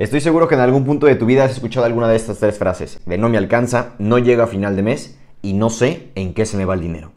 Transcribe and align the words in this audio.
Estoy 0.00 0.22
seguro 0.22 0.48
que 0.48 0.54
en 0.54 0.62
algún 0.62 0.86
punto 0.86 1.04
de 1.04 1.14
tu 1.14 1.26
vida 1.26 1.44
has 1.44 1.50
escuchado 1.50 1.84
alguna 1.84 2.08
de 2.08 2.16
estas 2.16 2.38
tres 2.38 2.56
frases, 2.56 3.00
de 3.04 3.18
no 3.18 3.28
me 3.28 3.36
alcanza, 3.36 3.90
no 3.98 4.16
llega 4.16 4.44
a 4.44 4.46
final 4.46 4.74
de 4.74 4.82
mes 4.82 5.18
y 5.42 5.52
no 5.52 5.68
sé 5.68 6.08
en 6.14 6.32
qué 6.32 6.46
se 6.46 6.56
me 6.56 6.64
va 6.64 6.72
el 6.72 6.80
dinero. 6.80 7.12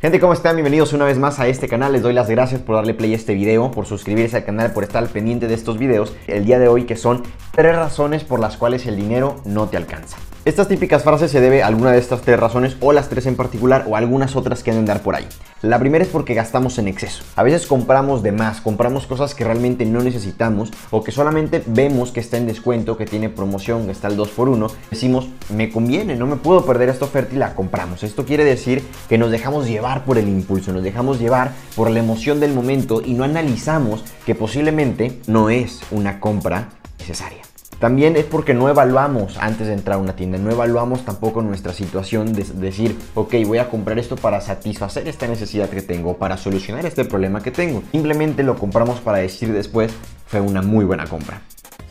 Gente, 0.00 0.18
¿cómo 0.18 0.32
están? 0.32 0.56
Bienvenidos 0.56 0.94
una 0.94 1.04
vez 1.04 1.18
más 1.18 1.40
a 1.40 1.46
este 1.46 1.68
canal. 1.68 1.92
Les 1.92 2.00
doy 2.00 2.14
las 2.14 2.30
gracias 2.30 2.62
por 2.62 2.76
darle 2.76 2.94
play 2.94 3.12
a 3.12 3.16
este 3.16 3.34
video, 3.34 3.70
por 3.70 3.84
suscribirse 3.84 4.38
al 4.38 4.44
canal, 4.46 4.72
por 4.72 4.82
estar 4.82 5.06
pendiente 5.08 5.46
de 5.46 5.52
estos 5.52 5.76
videos 5.76 6.16
el 6.28 6.46
día 6.46 6.58
de 6.58 6.68
hoy, 6.68 6.84
que 6.84 6.96
son 6.96 7.22
tres 7.54 7.76
razones 7.76 8.24
por 8.24 8.40
las 8.40 8.56
cuales 8.56 8.86
el 8.86 8.96
dinero 8.96 9.42
no 9.44 9.68
te 9.68 9.76
alcanza. 9.76 10.16
Estas 10.44 10.66
típicas 10.66 11.04
frases 11.04 11.30
se 11.30 11.40
debe 11.40 11.62
a 11.62 11.68
alguna 11.68 11.92
de 11.92 12.00
estas 12.00 12.22
tres 12.22 12.36
razones 12.36 12.76
o 12.80 12.92
las 12.92 13.08
tres 13.08 13.26
en 13.26 13.36
particular 13.36 13.84
o 13.86 13.94
algunas 13.94 14.34
otras 14.34 14.64
que 14.64 14.72
han 14.72 14.76
de 14.76 14.80
andar 14.80 15.00
por 15.00 15.14
ahí. 15.14 15.24
La 15.60 15.78
primera 15.78 16.02
es 16.02 16.10
porque 16.10 16.34
gastamos 16.34 16.78
en 16.78 16.88
exceso. 16.88 17.22
A 17.36 17.44
veces 17.44 17.64
compramos 17.64 18.24
de 18.24 18.32
más, 18.32 18.60
compramos 18.60 19.06
cosas 19.06 19.36
que 19.36 19.44
realmente 19.44 19.86
no 19.86 20.02
necesitamos 20.02 20.72
o 20.90 21.04
que 21.04 21.12
solamente 21.12 21.62
vemos 21.64 22.10
que 22.10 22.18
está 22.18 22.38
en 22.38 22.48
descuento, 22.48 22.96
que 22.96 23.06
tiene 23.06 23.28
promoción, 23.28 23.86
que 23.86 23.92
está 23.92 24.08
el 24.08 24.18
2x1. 24.18 24.68
Decimos, 24.90 25.28
me 25.48 25.70
conviene, 25.70 26.16
no 26.16 26.26
me 26.26 26.34
puedo 26.34 26.66
perder 26.66 26.88
esta 26.88 27.04
oferta 27.04 27.36
y 27.36 27.38
la 27.38 27.54
compramos. 27.54 28.02
Esto 28.02 28.24
quiere 28.24 28.42
decir 28.42 28.82
que 29.08 29.18
nos 29.18 29.30
dejamos 29.30 29.68
llevar 29.68 30.04
por 30.04 30.18
el 30.18 30.28
impulso, 30.28 30.72
nos 30.72 30.82
dejamos 30.82 31.20
llevar 31.20 31.52
por 31.76 31.88
la 31.88 32.00
emoción 32.00 32.40
del 32.40 32.52
momento 32.52 33.00
y 33.00 33.14
no 33.14 33.22
analizamos 33.22 34.02
que 34.26 34.34
posiblemente 34.34 35.20
no 35.28 35.50
es 35.50 35.82
una 35.92 36.18
compra 36.18 36.70
necesaria. 36.98 37.51
También 37.82 38.14
es 38.14 38.24
porque 38.24 38.54
no 38.54 38.68
evaluamos 38.68 39.36
antes 39.38 39.66
de 39.66 39.72
entrar 39.72 39.98
a 39.98 40.00
una 40.00 40.14
tienda, 40.14 40.38
no 40.38 40.52
evaluamos 40.52 41.04
tampoco 41.04 41.42
nuestra 41.42 41.72
situación 41.72 42.32
de 42.32 42.44
decir, 42.44 42.96
ok, 43.16 43.34
voy 43.44 43.58
a 43.58 43.68
comprar 43.68 43.98
esto 43.98 44.14
para 44.14 44.40
satisfacer 44.40 45.08
esta 45.08 45.26
necesidad 45.26 45.68
que 45.68 45.82
tengo, 45.82 46.16
para 46.16 46.36
solucionar 46.36 46.86
este 46.86 47.04
problema 47.04 47.42
que 47.42 47.50
tengo. 47.50 47.82
Simplemente 47.90 48.44
lo 48.44 48.54
compramos 48.54 49.00
para 49.00 49.18
decir 49.18 49.52
después, 49.52 49.92
fue 50.26 50.40
una 50.40 50.62
muy 50.62 50.84
buena 50.84 51.08
compra, 51.08 51.42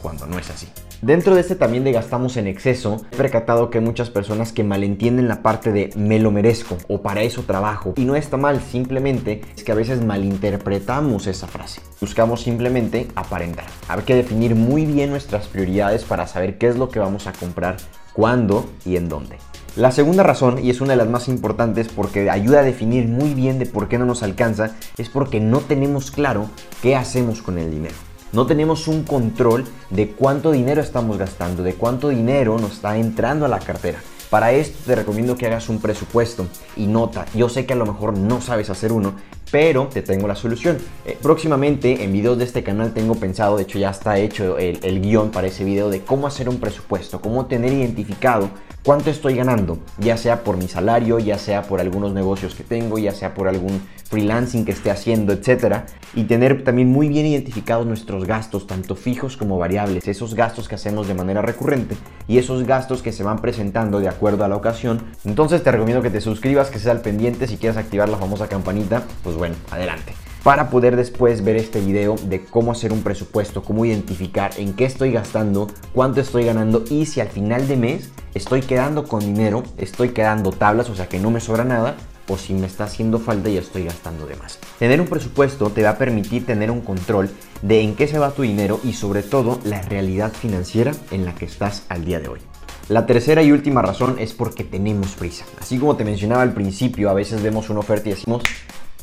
cuando 0.02 0.26
no 0.28 0.40
es 0.40 0.50
así. 0.50 0.70
Dentro 1.02 1.34
de 1.34 1.42
este 1.42 1.56
también 1.56 1.84
de 1.84 1.94
gastamos 1.94 2.38
en 2.38 2.46
exceso, 2.46 3.02
he 3.12 3.16
percatado 3.16 3.72
que 3.72 3.80
hay 3.80 3.84
muchas 3.84 4.12
personas 4.12 4.52
que 4.52 4.64
malentienden 4.64 5.28
la 5.28 5.42
parte 5.42 5.72
de 5.72 5.90
me 5.96 6.20
lo 6.20 6.30
merezco 6.30 6.78
o 6.88 7.02
para 7.02 7.24
eso 7.24 7.42
trabajo. 7.42 7.96
Y 7.98 8.06
no 8.06 8.16
está 8.16 8.38
mal, 8.38 8.62
simplemente 8.62 9.42
es 9.58 9.64
que 9.64 9.72
a 9.72 9.76
veces 9.76 10.06
malinterpretamos 10.06 11.26
esa 11.26 11.48
frase. 11.48 11.82
Buscamos 12.00 12.44
simplemente 12.44 13.08
aparentar. 13.16 13.66
Hay 13.88 14.04
que 14.04 14.14
definir 14.14 14.54
muy 14.54 14.86
bien 14.86 15.10
nuestras 15.10 15.48
prioridades 15.48 16.04
para 16.04 16.28
saber 16.28 16.60
qué 16.60 16.68
es 16.68 16.78
lo 16.78 16.90
que 16.90 17.00
vamos 17.00 17.26
a 17.26 17.34
comprar, 17.34 17.78
cuándo 18.14 18.70
y 18.86 18.96
en 18.96 19.10
dónde. 19.10 19.38
La 19.76 19.92
segunda 19.92 20.22
razón, 20.22 20.64
y 20.64 20.70
es 20.70 20.82
una 20.82 20.92
de 20.92 20.98
las 20.98 21.10
más 21.10 21.28
importantes 21.30 21.88
porque 21.88 22.30
ayuda 22.30 22.60
a 22.60 22.64
definir 22.64 23.08
muy 23.08 23.34
bien 23.34 23.58
de 23.58 23.66
por 23.66 23.88
qué 23.88 23.98
no 23.98 24.06
nos 24.06 24.22
alcanza, 24.22 24.76
es 25.00 25.10
porque 25.10 25.40
no 25.40 25.62
tenemos 25.62 26.12
claro 26.12 26.48
qué 26.84 26.96
hacemos 26.96 27.42
con 27.42 27.58
el 27.58 27.72
dinero 27.72 27.96
no 28.34 28.46
tenemos 28.46 28.88
un 28.88 29.04
control 29.04 29.66
de 29.90 30.10
cuánto 30.12 30.52
dinero 30.52 30.82
estamos 30.82 31.18
gastando, 31.18 31.64
de 31.64 31.74
cuánto 31.74 32.10
dinero 32.10 32.58
nos 32.58 32.74
está 32.74 32.98
entrando 32.98 33.46
a 33.46 33.50
la 33.50 33.60
cartera. 33.60 34.00
Para 34.30 34.54
esto 34.54 34.78
te 34.86 34.96
recomiendo 34.96 35.36
que 35.36 35.46
hagas 35.46 35.68
un 35.68 35.82
presupuesto 35.82 36.48
y 36.78 36.88
nota, 36.88 37.26
yo 37.36 37.50
sé 37.50 37.66
que 37.66 37.74
a 37.74 37.76
lo 37.76 37.86
mejor 37.86 38.18
no 38.18 38.40
sabes 38.40 38.70
hacer 38.70 38.94
uno, 38.94 39.14
pero 39.52 39.88
te 39.88 40.02
tengo 40.02 40.26
la 40.26 40.36
solución. 40.36 40.78
Eh, 41.06 41.18
próximamente 41.22 42.02
en 42.02 42.14
videos 42.14 42.38
de 42.38 42.46
este 42.46 42.64
canal 42.64 42.94
tengo 42.94 43.16
pensado, 43.16 43.58
de 43.58 43.64
hecho 43.64 43.78
ya 43.78 43.90
está 43.90 44.18
hecho 44.18 44.58
el, 44.58 44.80
el 44.84 45.02
guion 45.02 45.32
para 45.32 45.48
ese 45.48 45.66
video 45.66 45.90
de 45.90 46.02
cómo 46.02 46.28
hacer 46.28 46.48
un 46.48 46.62
presupuesto, 46.62 47.20
cómo 47.20 47.48
tener 47.48 47.74
identificado 47.74 48.50
cuánto 48.84 49.10
estoy 49.10 49.36
ganando, 49.36 49.80
ya 49.98 50.16
sea 50.16 50.46
por 50.46 50.56
mi 50.56 50.70
salario, 50.70 51.20
ya 51.20 51.38
sea 51.38 51.64
por 51.64 51.82
algunos 51.82 52.14
negocios 52.14 52.56
que 52.56 52.64
tengo, 52.64 52.98
ya 52.98 53.12
sea 53.12 53.34
por 53.34 53.50
algún 53.50 53.82
freelancing 54.12 54.66
que 54.66 54.74
esté 54.74 54.92
haciendo, 54.92 55.32
etcétera, 55.32 55.86
y 56.14 56.26
tener 56.26 56.64
también 56.64 56.90
muy 56.90 57.08
bien 57.08 57.26
identificados 57.26 57.88
nuestros 57.88 58.26
gastos, 58.26 58.68
tanto 58.68 58.96
fijos 58.96 59.38
como 59.38 59.58
variables, 59.58 60.08
esos 60.08 60.36
gastos 60.36 60.68
que 60.68 60.76
hacemos 60.76 61.08
de 61.08 61.14
manera 61.14 61.42
recurrente 61.42 61.96
y 62.28 62.38
esos 62.38 62.64
gastos 62.68 63.02
que 63.02 63.14
se 63.14 63.24
van 63.24 63.40
presentando 63.40 64.02
de 64.02 64.10
acuerdo 64.10 64.44
a 64.44 64.50
la 64.50 64.58
ocasión. 64.58 65.02
Entonces 65.24 65.64
te 65.64 65.72
recomiendo 65.72 66.04
que 66.04 66.10
te 66.10 66.20
suscribas, 66.20 66.70
que 66.70 66.78
seas 66.78 66.98
al 66.98 67.02
pendiente, 67.02 67.48
si 67.48 67.56
quieres 67.56 67.78
activar 67.78 68.10
la 68.10 68.18
famosa 68.18 68.48
campanita, 68.48 69.04
pues 69.24 69.38
bueno, 69.38 69.56
adelante 69.72 70.14
para 70.44 70.72
poder 70.72 70.96
después 70.96 71.44
ver 71.44 71.56
este 71.56 71.80
video 71.80 72.16
de 72.24 72.44
cómo 72.44 72.72
hacer 72.72 72.92
un 72.92 73.04
presupuesto, 73.04 73.64
cómo 73.64 73.86
identificar 73.86 74.52
en 74.58 74.74
qué 74.74 74.86
estoy 74.86 75.12
gastando, 75.12 75.68
cuánto 75.94 76.20
estoy 76.20 76.46
ganando 76.46 76.84
y 76.90 77.06
si 77.06 77.22
al 77.22 77.28
final 77.28 77.68
de 77.68 77.78
mes 77.78 78.12
estoy 78.34 78.62
quedando 78.62 79.08
con 79.08 79.20
dinero, 79.20 79.62
estoy 79.78 80.10
quedando 80.10 80.52
tablas, 80.52 80.90
o 80.90 80.96
sea 80.96 81.08
que 81.08 81.20
no 81.20 81.30
me 81.30 81.42
sobra 81.42 81.64
nada, 81.64 81.96
o 82.32 82.38
si 82.38 82.54
me 82.54 82.68
está 82.68 82.86
haciendo 82.86 83.20
falta 83.20 83.50
y 83.50 83.58
estoy 83.58 83.84
gastando 83.84 84.26
de 84.26 84.36
más. 84.36 84.58
Tener 84.80 85.02
un 85.02 85.08
presupuesto 85.08 85.70
te 85.70 85.84
va 85.84 85.92
a 85.92 85.98
permitir 85.98 86.46
tener 86.46 86.72
un 86.72 86.82
control 86.82 87.30
de 87.62 87.82
en 87.82 87.96
qué 87.96 88.08
se 88.08 88.20
va 88.20 88.32
tu 88.32 88.44
dinero 88.44 88.80
y 88.84 88.94
sobre 88.94 89.22
todo 89.22 89.60
la 89.66 89.82
realidad 89.82 90.32
financiera 90.32 90.94
en 91.12 91.26
la 91.26 91.36
que 91.36 91.46
estás 91.46 91.84
al 91.90 92.06
día 92.06 92.20
de 92.20 92.30
hoy. 92.30 92.40
La 92.88 93.06
tercera 93.06 93.44
y 93.44 93.52
última 93.52 93.82
razón 93.82 94.16
es 94.20 94.34
porque 94.34 94.64
tenemos 94.64 95.16
prisa. 95.16 95.46
Así 95.60 95.78
como 95.78 95.96
te 95.96 96.06
mencionaba 96.06 96.42
al 96.42 96.54
principio, 96.54 97.10
a 97.10 97.14
veces 97.14 97.42
vemos 97.44 97.70
una 97.70 97.80
oferta 97.80 98.10
y 98.10 98.14
decimos, 98.14 98.44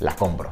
la 0.00 0.16
compro 0.16 0.50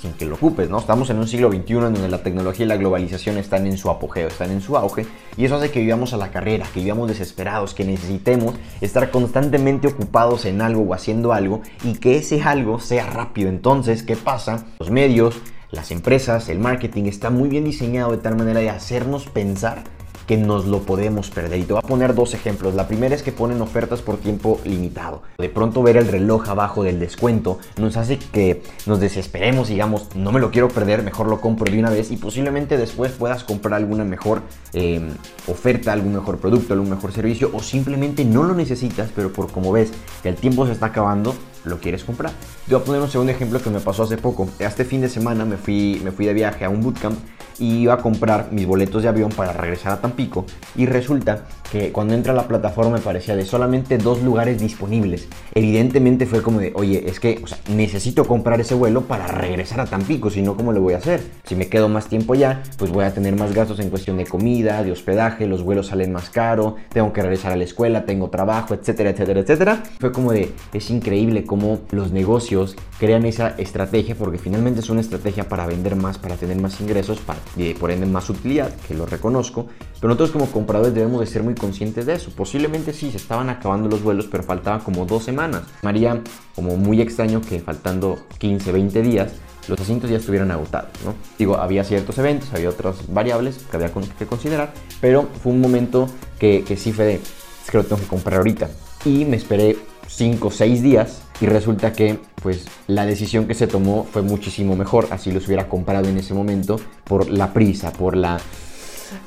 sin 0.00 0.12
que 0.14 0.24
lo 0.24 0.36
ocupes, 0.36 0.70
¿no? 0.70 0.78
Estamos 0.78 1.10
en 1.10 1.18
un 1.18 1.28
siglo 1.28 1.50
XXI 1.50 1.72
en 1.74 1.94
donde 1.94 2.08
la 2.08 2.22
tecnología 2.22 2.64
y 2.64 2.68
la 2.68 2.76
globalización 2.76 3.36
están 3.36 3.66
en 3.66 3.76
su 3.76 3.90
apogeo, 3.90 4.28
están 4.28 4.50
en 4.50 4.60
su 4.60 4.76
auge, 4.76 5.06
y 5.36 5.44
eso 5.44 5.56
hace 5.56 5.70
que 5.70 5.80
vivamos 5.80 6.14
a 6.14 6.16
la 6.16 6.30
carrera, 6.30 6.66
que 6.72 6.80
vivamos 6.80 7.08
desesperados, 7.08 7.74
que 7.74 7.84
necesitemos 7.84 8.54
estar 8.80 9.10
constantemente 9.10 9.88
ocupados 9.88 10.44
en 10.46 10.62
algo 10.62 10.82
o 10.82 10.94
haciendo 10.94 11.32
algo, 11.32 11.60
y 11.84 11.94
que 11.94 12.16
ese 12.16 12.42
algo 12.42 12.80
sea 12.80 13.06
rápido. 13.06 13.50
Entonces, 13.50 14.02
¿qué 14.02 14.16
pasa? 14.16 14.66
Los 14.78 14.90
medios, 14.90 15.40
las 15.70 15.90
empresas, 15.90 16.48
el 16.48 16.58
marketing 16.58 17.04
está 17.04 17.30
muy 17.30 17.48
bien 17.48 17.64
diseñado 17.64 18.12
de 18.12 18.18
tal 18.18 18.36
manera 18.36 18.60
de 18.60 18.70
hacernos 18.70 19.26
pensar 19.26 19.84
que 20.30 20.36
nos 20.36 20.66
lo 20.66 20.82
podemos 20.82 21.28
perder. 21.28 21.58
Y 21.58 21.62
te 21.64 21.72
voy 21.72 21.82
a 21.84 21.88
poner 21.88 22.14
dos 22.14 22.34
ejemplos. 22.34 22.74
La 22.74 22.86
primera 22.86 23.16
es 23.16 23.24
que 23.24 23.32
ponen 23.32 23.60
ofertas 23.60 24.00
por 24.00 24.16
tiempo 24.16 24.60
limitado. 24.64 25.22
De 25.38 25.48
pronto 25.48 25.82
ver 25.82 25.96
el 25.96 26.06
reloj 26.06 26.48
abajo 26.48 26.84
del 26.84 27.00
descuento 27.00 27.58
nos 27.80 27.96
hace 27.96 28.16
que 28.16 28.62
nos 28.86 29.00
desesperemos, 29.00 29.66
digamos, 29.66 30.14
no 30.14 30.30
me 30.30 30.38
lo 30.38 30.52
quiero 30.52 30.68
perder, 30.68 31.02
mejor 31.02 31.26
lo 31.26 31.40
compro 31.40 31.68
de 31.68 31.80
una 31.80 31.90
vez 31.90 32.12
y 32.12 32.16
posiblemente 32.16 32.76
después 32.76 33.10
puedas 33.10 33.42
comprar 33.42 33.74
alguna 33.74 34.04
mejor 34.04 34.42
em, 34.72 35.08
oferta, 35.48 35.92
algún 35.92 36.12
mejor 36.14 36.38
producto, 36.38 36.74
algún 36.74 36.90
mejor 36.90 37.10
servicio 37.10 37.50
o 37.52 37.58
simplemente 37.58 38.24
no 38.24 38.44
lo 38.44 38.54
necesitas, 38.54 39.10
pero 39.12 39.32
por 39.32 39.50
como 39.50 39.72
ves 39.72 39.90
que 40.22 40.28
el 40.28 40.36
tiempo 40.36 40.64
se 40.64 40.70
está 40.70 40.86
acabando, 40.86 41.34
lo 41.64 41.78
quieres 41.78 42.04
comprar. 42.04 42.32
Te 42.66 42.74
voy 42.74 42.82
a 42.82 42.84
poner 42.84 43.00
un 43.02 43.10
segundo 43.10 43.32
ejemplo 43.32 43.60
que 43.60 43.70
me 43.70 43.80
pasó 43.80 44.04
hace 44.04 44.16
poco. 44.16 44.48
Este 44.58 44.84
fin 44.84 45.00
de 45.00 45.08
semana 45.08 45.44
me 45.44 45.56
fui, 45.56 46.00
me 46.04 46.12
fui 46.12 46.26
de 46.26 46.34
viaje 46.34 46.64
a 46.64 46.68
un 46.68 46.82
bootcamp 46.82 47.18
y 47.60 47.82
iba 47.82 47.94
a 47.94 47.98
comprar 47.98 48.48
mis 48.50 48.66
boletos 48.66 49.02
de 49.02 49.08
avión 49.08 49.30
para 49.30 49.52
regresar 49.52 49.92
a 49.92 50.00
Tampico 50.00 50.46
y 50.74 50.86
resulta 50.86 51.44
que 51.70 51.92
cuando 51.92 52.14
entra 52.14 52.32
a 52.32 52.36
la 52.36 52.48
plataforma 52.48 52.92
me 52.92 53.00
parecía 53.00 53.36
de 53.36 53.44
solamente 53.44 53.98
dos 53.98 54.22
lugares 54.22 54.58
disponibles. 54.58 55.28
Evidentemente 55.54 56.26
fue 56.26 56.42
como 56.42 56.58
de, 56.58 56.72
oye, 56.74 57.04
es 57.06 57.20
que 57.20 57.42
necesito 57.68 58.26
comprar 58.26 58.60
ese 58.60 58.74
vuelo 58.74 59.02
para 59.02 59.28
regresar 59.28 59.80
a 59.80 59.86
Tampico, 59.86 60.30
si 60.30 60.42
no, 60.42 60.56
¿cómo 60.56 60.72
lo 60.72 60.80
voy 60.80 60.94
a 60.94 60.96
hacer? 60.96 61.22
Si 61.44 61.54
me 61.54 61.68
quedo 61.68 61.88
más 61.88 62.08
tiempo 62.08 62.34
ya, 62.34 62.62
pues 62.78 62.90
voy 62.90 63.04
a 63.04 63.14
tener 63.14 63.36
más 63.36 63.54
gastos 63.54 63.78
en 63.78 63.90
cuestión 63.90 64.16
de 64.16 64.26
comida, 64.26 64.82
de 64.82 64.90
hospedaje, 64.90 65.46
los 65.46 65.62
vuelos 65.62 65.88
salen 65.88 66.12
más 66.12 66.30
caro, 66.30 66.76
tengo 66.88 67.12
que 67.12 67.22
regresar 67.22 67.52
a 67.52 67.56
la 67.56 67.64
escuela, 67.64 68.04
tengo 68.04 68.30
trabajo, 68.30 68.74
etcétera, 68.74 69.10
etcétera, 69.10 69.40
etcétera. 69.40 69.82
Fue 70.00 70.10
como 70.10 70.32
de, 70.32 70.52
es 70.72 70.90
increíble 70.90 71.44
cómo 71.50 71.80
los 71.90 72.12
negocios 72.12 72.76
crean 73.00 73.26
esa 73.26 73.48
estrategia 73.58 74.14
porque 74.14 74.38
finalmente 74.38 74.78
es 74.78 74.88
una 74.88 75.00
estrategia 75.00 75.48
para 75.48 75.66
vender 75.66 75.96
más, 75.96 76.16
para 76.16 76.36
tener 76.36 76.56
más 76.60 76.80
ingresos, 76.80 77.18
para 77.18 77.40
y 77.56 77.74
por 77.74 77.90
ende 77.90 78.06
más 78.06 78.30
utilidad, 78.30 78.72
que 78.86 78.94
lo 78.94 79.04
reconozco, 79.04 79.66
pero 79.96 80.14
nosotros 80.14 80.30
como 80.30 80.46
compradores 80.46 80.94
debemos 80.94 81.18
de 81.18 81.26
ser 81.26 81.42
muy 81.42 81.56
conscientes 81.56 82.06
de 82.06 82.14
eso. 82.14 82.30
Posiblemente 82.36 82.92
sí, 82.92 83.10
se 83.10 83.16
estaban 83.16 83.50
acabando 83.50 83.88
los 83.88 84.00
vuelos, 84.00 84.28
pero 84.30 84.44
faltaba 84.44 84.78
como 84.84 85.06
dos 85.06 85.24
semanas. 85.24 85.64
María, 85.82 86.22
como 86.54 86.76
muy 86.76 87.00
extraño 87.00 87.40
que 87.40 87.58
faltando 87.58 88.20
15, 88.38 88.70
20 88.70 89.02
días, 89.02 89.32
los 89.66 89.80
asientos 89.80 90.08
ya 90.08 90.18
estuvieran 90.18 90.52
agotados, 90.52 90.92
¿no? 91.04 91.14
Digo, 91.36 91.56
había 91.56 91.82
ciertos 91.82 92.16
eventos, 92.18 92.54
había 92.54 92.68
otras 92.68 93.12
variables 93.12 93.58
que 93.68 93.76
había 93.76 93.90
que 94.16 94.24
considerar, 94.24 94.72
pero 95.00 95.28
fue 95.42 95.50
un 95.50 95.60
momento 95.60 96.08
que, 96.38 96.62
que 96.62 96.76
sí 96.76 96.92
fue 96.92 97.06
de, 97.06 97.14
es 97.14 97.70
que 97.72 97.76
lo 97.76 97.82
tengo 97.82 98.00
que 98.00 98.06
comprar 98.06 98.36
ahorita. 98.36 98.70
Y 99.04 99.24
me 99.24 99.36
esperé 99.36 99.76
5 100.06 100.46
o 100.46 100.50
6 100.52 100.82
días 100.82 101.22
y 101.40 101.46
resulta 101.46 101.92
que 101.92 102.18
pues 102.42 102.66
la 102.86 103.06
decisión 103.06 103.46
que 103.46 103.54
se 103.54 103.66
tomó 103.66 104.06
fue 104.10 104.22
muchísimo 104.22 104.76
mejor, 104.76 105.08
así 105.10 105.32
los 105.32 105.46
hubiera 105.46 105.68
comprado 105.68 106.08
en 106.08 106.18
ese 106.18 106.34
momento 106.34 106.78
por 107.04 107.30
la 107.30 107.52
prisa, 107.52 107.92
por 107.92 108.16
la 108.16 108.38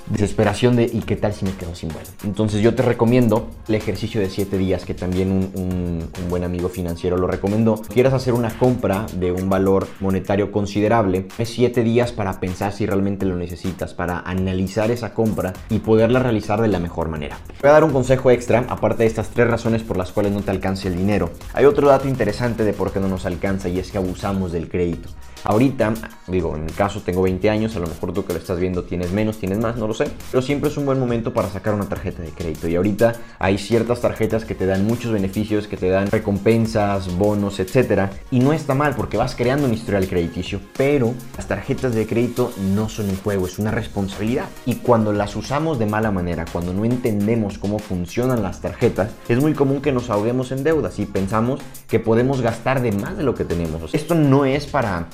desesperación 0.08 0.76
de 0.76 0.90
¿y 0.92 1.02
qué 1.02 1.16
tal 1.16 1.34
si 1.34 1.46
me 1.46 1.54
quedo 1.54 1.76
sin 1.76 1.90
vuelo? 1.90 2.08
Entonces 2.24 2.62
yo 2.62 2.76
te 2.76 2.84
recomiendo 2.84 3.50
el 3.68 3.76
ejercicio 3.76 4.22
de 4.22 4.30
7 4.30 4.58
días 4.58 4.86
que 4.86 4.94
también 4.94 5.32
un, 5.32 6.10
buen 6.30 6.44
amigo 6.44 6.70
financiero 6.70 7.18
lo 7.18 7.28
recomendó. 7.28 7.76
Quieras 7.76 8.14
hacer 8.14 8.34
una 8.34 8.58
compra 8.58 9.06
de 9.14 9.32
un 9.32 9.50
valor 9.50 9.88
monetario 10.00 10.52
considerable, 10.52 11.28
es 11.38 11.50
7 11.50 11.84
días 11.84 12.12
para 12.12 12.40
pensar 12.40 12.74
si 12.74 12.86
realmente 12.86 13.26
lo 13.26 13.36
necesitas, 13.36 13.94
para 13.94 14.20
analizar 14.20 14.92
esa 14.92 15.14
compra 15.14 15.54
y 15.70 15.80
poderla 15.80 16.20
realizar 16.20 16.62
de 16.62 16.68
la 16.68 16.80
mejor 16.80 17.10
manera. 17.10 17.38
Voy 17.62 17.70
a 17.70 17.74
dar 17.74 17.84
un 17.84 17.92
consejo 17.92 18.32
extra, 18.32 18.66
aparte 18.70 19.04
de 19.04 19.08
estas 19.08 19.30
tres 19.30 19.48
razones 19.48 19.84
por 19.84 19.98
las 19.98 20.12
cuales 20.12 20.32
no 20.32 20.42
te 20.42 20.52
alcance 20.52 20.88
el 20.88 20.96
dinero. 20.96 21.32
Hay 21.54 21.66
otro 21.66 21.88
dato 21.88 22.08
interesante 22.08 22.64
de 22.64 22.74
por 22.74 22.92
qué 22.92 23.00
no 23.00 23.08
nos 23.08 23.26
alcanza 23.26 23.70
y 23.70 23.80
es 23.80 23.92
que 23.92 23.98
abusamos 23.98 24.52
del 24.52 24.70
crédito. 24.70 25.10
Ahorita, 25.46 25.94
digo, 26.28 26.56
en 26.56 26.66
mi 26.66 26.72
caso 26.72 27.02
tengo 27.02 27.22
20 27.24 27.50
años, 27.50 27.76
a 27.76 27.80
lo 27.80 27.88
mejor 27.88 28.14
tú 28.14 28.26
que 28.26 28.32
lo 28.32 28.40
estás 28.40 28.60
viendo 28.60 28.84
tienes 28.86 29.12
menos, 29.12 29.38
tienes 29.38 29.60
más, 29.60 29.76
no 29.76 29.88
lo 29.88 29.94
sé, 29.94 30.10
pero 30.32 30.42
siempre 30.42 30.70
es 30.70 30.78
un 30.78 30.86
buen 30.86 31.00
momento 31.00 31.34
para 31.34 31.50
sacar 31.50 31.74
una 31.74 31.90
tarjeta 31.90 32.22
de 32.22 32.30
crédito. 32.30 32.70
Y 32.70 32.78
ahorita 32.78 33.14
hay 33.40 33.58
ciertas 33.58 34.00
tarjetas 34.00 34.46
que 34.46 34.56
te 34.56 34.66
dan 34.66 34.88
muchos 34.88 35.12
beneficios, 35.12 35.68
que 35.68 35.76
te 35.76 35.90
dan 35.90 36.10
recompensas, 36.10 37.18
bonos, 37.18 37.60
etcétera, 37.60 38.12
y 38.32 38.40
no 38.40 38.54
está 38.54 38.74
mal 38.74 38.96
porque 38.96 39.18
vas 39.18 39.36
creando 39.36 39.68
un 39.68 39.74
historial 39.74 40.08
crediticio, 40.08 40.62
pero 40.78 41.14
las 41.36 41.48
tarjetas 41.48 41.94
de 41.94 42.08
crédito 42.08 42.54
no 42.74 42.88
son 42.88 43.10
un 43.10 43.18
juego, 43.18 43.46
es 43.46 43.60
una 43.60 43.72
responsabilidad. 43.72 44.46
Y 44.66 44.76
cuando 44.76 45.12
las 45.12 45.36
usamos 45.36 45.78
de 45.78 45.88
mala 45.88 46.12
manera, 46.12 46.46
cuando 46.52 46.74
no 46.74 46.86
entendemos 46.86 47.58
cómo 47.58 47.80
funcionan 47.80 48.44
las 48.44 48.62
tarjetas, 48.62 49.12
es 49.28 49.42
muy 49.42 49.54
común 49.54 49.82
que 49.82 49.92
nos 49.92 50.10
ahoguemos 50.10 50.54
en 50.54 50.64
deudas 50.64 51.00
y 51.00 51.06
pensamos 51.06 51.60
que 51.90 52.00
podemos 52.00 52.42
gastar 52.42 52.82
de 52.82 52.94
más 52.94 53.18
de 53.18 53.24
lo 53.24 53.36
que 53.36 53.44
tenemos. 53.44 53.94
Esto 53.94 54.16
no 54.16 54.46
es 54.46 54.68
para 54.68 55.10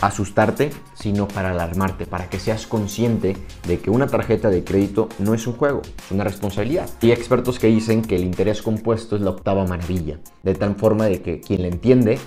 asustarte, 0.00 0.70
sino 0.94 1.28
para 1.28 1.50
alarmarte, 1.50 2.06
para 2.06 2.28
que 2.28 2.38
seas 2.38 2.66
consciente 2.66 3.36
de 3.66 3.78
que 3.78 3.90
una 3.90 4.06
tarjeta 4.06 4.50
de 4.50 4.64
crédito 4.64 5.08
no 5.18 5.34
es 5.34 5.46
un 5.46 5.54
juego, 5.54 5.82
es 5.82 6.10
una 6.10 6.24
responsabilidad. 6.24 6.88
Y 7.00 7.10
expertos 7.10 7.58
que 7.58 7.68
dicen 7.68 8.02
que 8.02 8.16
el 8.16 8.24
interés 8.24 8.62
compuesto 8.62 9.16
es 9.16 9.22
la 9.22 9.30
octava 9.30 9.64
maravilla, 9.66 10.18
de 10.42 10.54
tal 10.54 10.74
forma 10.76 11.06
de 11.06 11.22
que 11.22 11.40
quien 11.40 11.62
la 11.62 11.68
entiende, 11.68 12.18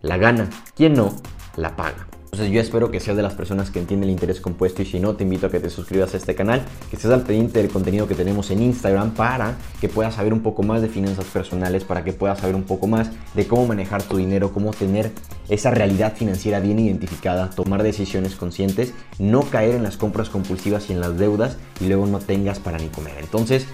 la 0.00 0.16
gana, 0.16 0.50
quien 0.74 0.94
no, 0.94 1.14
la 1.56 1.76
paga. 1.76 2.06
Entonces 2.34 2.52
yo 2.52 2.60
espero 2.60 2.90
que 2.90 2.98
seas 2.98 3.16
de 3.16 3.22
las 3.22 3.34
personas 3.34 3.70
que 3.70 3.78
entienden 3.78 4.08
el 4.08 4.14
interés 4.14 4.40
compuesto 4.40 4.82
y 4.82 4.86
si 4.86 4.98
no 4.98 5.14
te 5.14 5.22
invito 5.22 5.46
a 5.46 5.50
que 5.50 5.60
te 5.60 5.70
suscribas 5.70 6.14
a 6.14 6.16
este 6.16 6.34
canal, 6.34 6.64
que 6.90 6.96
estés 6.96 7.12
al 7.12 7.22
pendiente 7.22 7.60
del 7.62 7.70
contenido 7.70 8.08
que 8.08 8.16
tenemos 8.16 8.50
en 8.50 8.60
Instagram 8.60 9.14
para 9.14 9.56
que 9.80 9.88
puedas 9.88 10.16
saber 10.16 10.32
un 10.32 10.40
poco 10.40 10.64
más 10.64 10.82
de 10.82 10.88
finanzas 10.88 11.26
personales, 11.26 11.84
para 11.84 12.02
que 12.02 12.12
puedas 12.12 12.40
saber 12.40 12.56
un 12.56 12.64
poco 12.64 12.88
más 12.88 13.12
de 13.34 13.46
cómo 13.46 13.68
manejar 13.68 14.02
tu 14.02 14.16
dinero, 14.16 14.52
cómo 14.52 14.72
tener 14.72 15.12
esa 15.48 15.70
realidad 15.70 16.16
financiera 16.16 16.58
bien 16.58 16.80
identificada, 16.80 17.50
tomar 17.50 17.84
decisiones 17.84 18.34
conscientes, 18.34 18.94
no 19.20 19.42
caer 19.42 19.76
en 19.76 19.84
las 19.84 19.96
compras 19.96 20.28
compulsivas 20.28 20.90
y 20.90 20.92
en 20.92 21.00
las 21.00 21.16
deudas 21.16 21.56
y 21.80 21.86
luego 21.86 22.04
no 22.06 22.18
tengas 22.18 22.58
para 22.58 22.78
ni 22.78 22.88
comer. 22.88 23.14
Entonces 23.20 23.64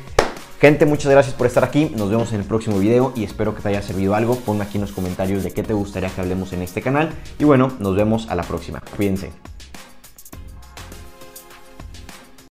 Gente, 0.61 0.85
muchas 0.85 1.11
gracias 1.11 1.35
por 1.35 1.47
estar 1.47 1.65
aquí. 1.65 1.91
Nos 1.97 2.11
vemos 2.11 2.35
en 2.35 2.41
el 2.41 2.45
próximo 2.47 2.79
video 2.79 3.15
y 3.17 3.25
espero 3.25 3.55
que 3.55 3.63
te 3.63 3.71
haya 3.71 3.81
servido 3.81 4.15
algo. 4.15 4.37
Ponme 4.37 4.63
aquí 4.63 4.77
en 4.77 4.83
los 4.83 4.93
comentarios 4.93 5.43
de 5.43 5.53
qué 5.53 5.63
te 5.63 5.73
gustaría 5.73 6.11
que 6.11 6.21
hablemos 6.21 6.53
en 6.53 6.61
este 6.61 6.83
canal. 6.83 7.09
Y 7.39 7.45
bueno, 7.45 7.73
nos 7.79 7.97
vemos 7.97 8.29
a 8.29 8.35
la 8.35 8.43
próxima. 8.43 8.83
Cuídense. 8.95 9.50